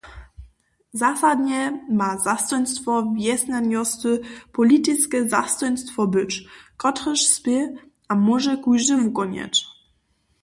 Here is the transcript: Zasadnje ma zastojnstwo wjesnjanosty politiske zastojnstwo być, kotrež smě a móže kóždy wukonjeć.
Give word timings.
Zasadnje 1.01 1.61
ma 1.99 2.11
zastojnstwo 2.27 2.93
wjesnjanosty 3.15 4.11
politiske 4.55 5.19
zastojnstwo 5.33 6.01
być, 6.15 6.31
kotrež 6.81 7.21
smě 7.33 7.59
a 8.09 8.13
móže 8.25 8.53
kóždy 8.63 8.95
wukonjeć. 9.03 9.55